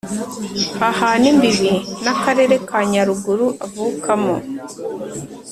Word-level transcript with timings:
hahana 0.79 1.25
imbibi 1.31 1.71
n’akarere 2.03 2.55
ka 2.67 2.79
Nyaruguru 2.91 3.45
avukamo 3.65 4.35